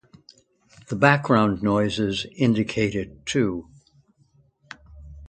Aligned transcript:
The 0.87 0.95
background 0.95 1.61
noises 1.61 2.25
indicate 2.35 2.95
it, 2.95 3.23
too. 3.27 3.69